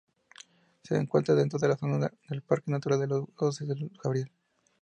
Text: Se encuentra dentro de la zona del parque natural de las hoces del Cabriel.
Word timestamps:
Se 0.83 0.97
encuentra 0.97 1.35
dentro 1.35 1.59
de 1.59 1.67
la 1.67 1.77
zona 1.77 2.09
del 2.27 2.41
parque 2.41 2.71
natural 2.71 2.99
de 3.01 3.07
las 3.07 3.21
hoces 3.35 3.67
del 3.67 3.91
Cabriel. 4.01 4.31